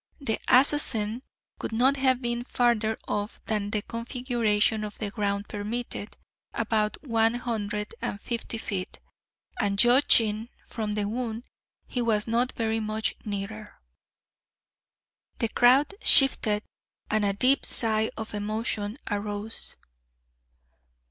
The 0.19 0.39
assassin 0.47 1.21
could 1.59 1.71
not 1.71 1.95
have 1.97 2.23
been 2.23 2.43
farther 2.43 2.97
off 3.07 3.39
than 3.45 3.69
the 3.69 3.83
configuration 3.83 4.83
of 4.83 4.97
the 4.97 5.11
ground 5.11 5.47
permitted 5.47 6.17
about 6.55 6.97
one 7.03 7.35
hundred 7.35 7.93
and 8.01 8.19
fifty 8.19 8.57
feet 8.57 8.97
and 9.59 9.77
judging 9.77 10.49
from 10.65 10.95
the 10.95 11.07
wound, 11.07 11.43
he 11.85 12.01
was 12.01 12.25
not 12.25 12.51
very 12.53 12.79
much 12.79 13.13
nearer." 13.25 13.79
The 15.37 15.49
crowd 15.49 15.93
shifted 16.03 16.63
and 17.11 17.23
a 17.23 17.33
deep 17.33 17.63
sigh 17.63 18.09
of 18.17 18.33
emotion 18.33 18.97
arose. 19.07 19.77